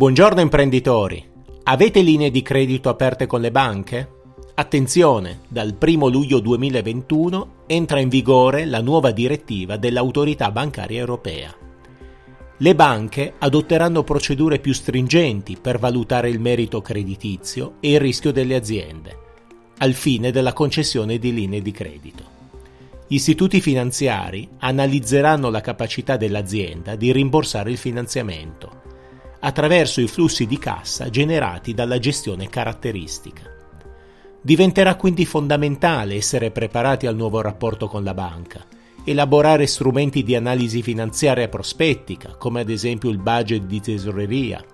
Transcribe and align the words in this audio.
Buongiorno 0.00 0.40
imprenditori. 0.40 1.22
Avete 1.64 2.00
linee 2.00 2.30
di 2.30 2.40
credito 2.40 2.88
aperte 2.88 3.26
con 3.26 3.42
le 3.42 3.50
banche? 3.50 4.08
Attenzione, 4.54 5.40
dal 5.46 5.76
1 5.78 6.08
luglio 6.08 6.40
2021 6.40 7.64
entra 7.66 8.00
in 8.00 8.08
vigore 8.08 8.64
la 8.64 8.80
nuova 8.80 9.10
direttiva 9.10 9.76
dell'autorità 9.76 10.50
bancaria 10.50 10.98
europea. 10.98 11.54
Le 12.56 12.74
banche 12.74 13.34
adotteranno 13.36 14.02
procedure 14.02 14.58
più 14.58 14.72
stringenti 14.72 15.58
per 15.60 15.78
valutare 15.78 16.30
il 16.30 16.40
merito 16.40 16.80
creditizio 16.80 17.74
e 17.80 17.92
il 17.92 18.00
rischio 18.00 18.32
delle 18.32 18.54
aziende, 18.54 19.18
al 19.76 19.92
fine 19.92 20.30
della 20.30 20.54
concessione 20.54 21.18
di 21.18 21.34
linee 21.34 21.60
di 21.60 21.72
credito. 21.72 22.24
Gli 23.06 23.16
istituti 23.16 23.60
finanziari 23.60 24.48
analizzeranno 24.60 25.50
la 25.50 25.60
capacità 25.60 26.16
dell'azienda 26.16 26.96
di 26.96 27.12
rimborsare 27.12 27.70
il 27.70 27.76
finanziamento 27.76 28.79
attraverso 29.40 30.00
i 30.00 30.08
flussi 30.08 30.46
di 30.46 30.58
cassa 30.58 31.10
generati 31.10 31.74
dalla 31.74 31.98
gestione 31.98 32.48
caratteristica. 32.48 33.42
Diventerà 34.42 34.94
quindi 34.96 35.26
fondamentale 35.26 36.14
essere 36.14 36.50
preparati 36.50 37.06
al 37.06 37.16
nuovo 37.16 37.40
rapporto 37.40 37.88
con 37.88 38.04
la 38.04 38.14
banca, 38.14 38.64
elaborare 39.04 39.66
strumenti 39.66 40.22
di 40.22 40.34
analisi 40.34 40.82
finanziaria 40.82 41.48
prospettica, 41.48 42.36
come 42.36 42.60
ad 42.60 42.70
esempio 42.70 43.10
il 43.10 43.18
budget 43.18 43.62
di 43.64 43.80
tesoreria, 43.80 44.64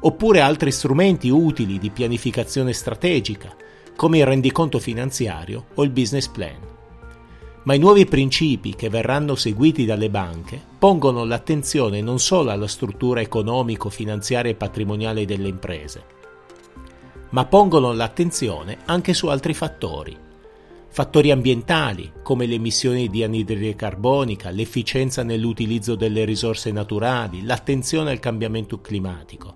oppure 0.00 0.40
altri 0.40 0.70
strumenti 0.70 1.28
utili 1.30 1.78
di 1.78 1.90
pianificazione 1.90 2.72
strategica, 2.72 3.54
come 3.96 4.18
il 4.18 4.26
rendiconto 4.26 4.78
finanziario 4.78 5.66
o 5.74 5.82
il 5.82 5.90
business 5.90 6.28
plan 6.28 6.71
ma 7.64 7.74
i 7.74 7.78
nuovi 7.78 8.06
principi 8.06 8.74
che 8.74 8.88
verranno 8.88 9.34
seguiti 9.34 9.84
dalle 9.84 10.10
banche 10.10 10.60
pongono 10.78 11.24
l'attenzione 11.24 12.00
non 12.00 12.18
solo 12.18 12.50
alla 12.50 12.66
struttura 12.66 13.20
economico-finanziaria 13.20 14.50
e 14.50 14.56
patrimoniale 14.56 15.24
delle 15.24 15.48
imprese, 15.48 16.04
ma 17.30 17.44
pongono 17.44 17.92
l'attenzione 17.92 18.78
anche 18.86 19.14
su 19.14 19.28
altri 19.28 19.54
fattori. 19.54 20.16
Fattori 20.88 21.30
ambientali 21.30 22.12
come 22.22 22.44
le 22.44 22.56
emissioni 22.56 23.08
di 23.08 23.22
anidride 23.22 23.74
carbonica, 23.74 24.50
l'efficienza 24.50 25.22
nell'utilizzo 25.22 25.94
delle 25.94 26.26
risorse 26.26 26.70
naturali, 26.70 27.44
l'attenzione 27.44 28.10
al 28.10 28.18
cambiamento 28.18 28.80
climatico. 28.80 29.54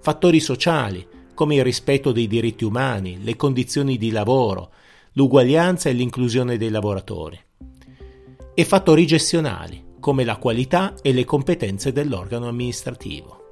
Fattori 0.00 0.40
sociali 0.40 1.06
come 1.34 1.56
il 1.56 1.64
rispetto 1.64 2.12
dei 2.12 2.26
diritti 2.26 2.64
umani, 2.64 3.22
le 3.22 3.36
condizioni 3.36 3.98
di 3.98 4.10
lavoro, 4.10 4.70
l'uguaglianza 5.16 5.88
e 5.88 5.94
l'inclusione 5.94 6.58
dei 6.58 6.68
lavoratori. 6.68 7.40
E 8.54 8.64
fattori 8.66 9.06
gestionali, 9.06 9.94
come 9.98 10.24
la 10.24 10.36
qualità 10.36 10.92
e 11.00 11.12
le 11.14 11.24
competenze 11.24 11.90
dell'organo 11.90 12.48
amministrativo. 12.48 13.44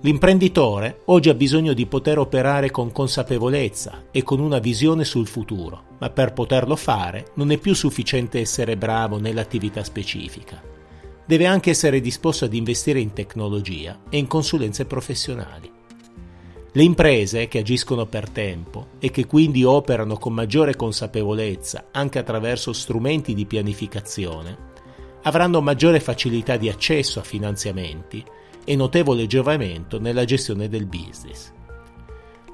L'imprenditore 0.00 1.02
oggi 1.06 1.28
ha 1.28 1.34
bisogno 1.34 1.74
di 1.74 1.84
poter 1.84 2.18
operare 2.18 2.70
con 2.70 2.90
consapevolezza 2.90 4.04
e 4.10 4.22
con 4.22 4.40
una 4.40 4.58
visione 4.58 5.04
sul 5.04 5.26
futuro, 5.26 5.96
ma 5.98 6.08
per 6.08 6.32
poterlo 6.32 6.74
fare 6.74 7.32
non 7.34 7.50
è 7.50 7.58
più 7.58 7.74
sufficiente 7.74 8.40
essere 8.40 8.78
bravo 8.78 9.18
nell'attività 9.18 9.84
specifica. 9.84 10.62
Deve 11.26 11.44
anche 11.44 11.68
essere 11.68 12.00
disposto 12.00 12.46
ad 12.46 12.54
investire 12.54 13.00
in 13.00 13.12
tecnologia 13.12 14.00
e 14.08 14.16
in 14.16 14.26
consulenze 14.26 14.86
professionali. 14.86 15.75
Le 16.76 16.82
imprese 16.82 17.48
che 17.48 17.60
agiscono 17.60 18.04
per 18.04 18.28
tempo 18.28 18.88
e 18.98 19.10
che 19.10 19.24
quindi 19.24 19.64
operano 19.64 20.18
con 20.18 20.34
maggiore 20.34 20.76
consapevolezza 20.76 21.86
anche 21.90 22.18
attraverso 22.18 22.74
strumenti 22.74 23.32
di 23.32 23.46
pianificazione 23.46 24.74
avranno 25.22 25.62
maggiore 25.62 26.00
facilità 26.00 26.58
di 26.58 26.68
accesso 26.68 27.18
a 27.18 27.22
finanziamenti 27.22 28.22
e 28.62 28.76
notevole 28.76 29.26
giovamento 29.26 29.98
nella 29.98 30.26
gestione 30.26 30.68
del 30.68 30.84
business. 30.84 31.50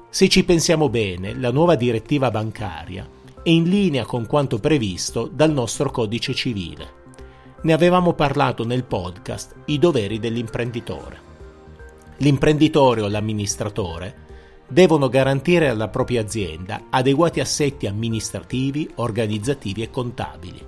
Se 0.09 0.29
ci 0.29 0.45
pensiamo 0.45 0.87
bene, 0.87 1.37
la 1.37 1.51
nuova 1.51 1.75
direttiva 1.75 2.31
bancaria 2.31 3.05
è 3.43 3.49
in 3.49 3.65
linea 3.65 4.05
con 4.05 4.25
quanto 4.25 4.57
previsto 4.57 5.29
dal 5.29 5.51
nostro 5.51 5.91
codice 5.91 6.33
civile. 6.33 6.93
Ne 7.63 7.73
avevamo 7.73 8.13
parlato 8.13 8.65
nel 8.65 8.85
podcast 8.85 9.53
I 9.65 9.77
doveri 9.79 10.17
dell'imprenditore 10.17 11.31
l'imprenditore 12.17 13.01
o 13.01 13.07
l'amministratore 13.07 14.21
devono 14.73 15.07
garantire 15.07 15.69
alla 15.69 15.87
propria 15.87 16.21
azienda 16.21 16.85
adeguati 16.89 17.39
assetti 17.39 17.85
amministrativi, 17.85 18.89
organizzativi 18.95 19.83
e 19.83 19.91
contabili, 19.91 20.59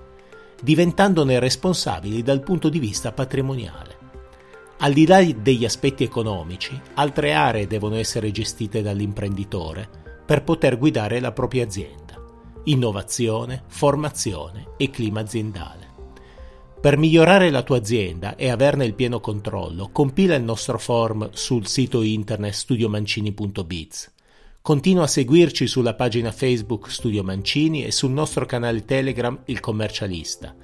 diventandone 0.62 1.40
responsabili 1.40 2.22
dal 2.22 2.44
punto 2.44 2.70
di 2.70 2.78
vista 2.78 3.12
patrimoniale. 3.12 3.98
Al 4.78 4.94
di 4.94 5.08
là 5.08 5.24
degli 5.24 5.66
aspetti 5.66 6.04
economici, 6.04 6.80
altre 6.94 7.34
aree 7.34 7.66
devono 7.66 7.96
essere 7.96 8.30
gestite 8.30 8.84
dall'imprenditore 8.84 9.90
per 10.24 10.44
poter 10.44 10.78
guidare 10.78 11.20
la 11.20 11.32
propria 11.32 11.64
azienda. 11.64 12.14
Innovazione, 12.66 13.64
formazione 13.68 14.74
e 14.78 14.92
clima 14.92 15.22
aziendale. 15.22 15.85
Per 16.86 17.00
migliorare 17.00 17.50
la 17.50 17.64
tua 17.64 17.78
azienda 17.78 18.36
e 18.36 18.52
averne 18.52 18.86
il 18.86 18.94
pieno 18.94 19.20
controllo, 19.20 19.90
compila 19.92 20.36
il 20.36 20.44
nostro 20.44 20.78
form 20.78 21.32
sul 21.34 21.66
sito 21.66 22.04
internet 22.04 22.54
studiomancini.biz. 22.54 24.12
Continua 24.62 25.06
a 25.06 25.08
seguirci 25.08 25.66
sulla 25.66 25.96
pagina 25.96 26.32
Facebook 26.32 26.92
Studio 26.92 27.24
Mancini 27.24 27.84
e 27.84 27.92
sul 27.92 28.12
nostro 28.12 28.46
canale 28.46 28.86
Telegram 28.86 29.36
Il 29.46 29.62
Commercialista. 29.62 30.56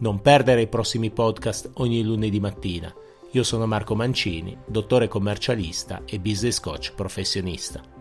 Non 0.00 0.20
perdere 0.20 0.60
i 0.60 0.68
prossimi 0.68 1.08
podcast 1.08 1.70
ogni 1.76 2.02
lunedì 2.02 2.38
mattina. 2.38 2.94
Io 3.30 3.42
sono 3.42 3.66
Marco 3.66 3.94
Mancini, 3.94 4.54
dottore 4.66 5.08
commercialista 5.08 6.02
e 6.04 6.20
business 6.20 6.60
coach 6.60 6.92
professionista. 6.94 7.91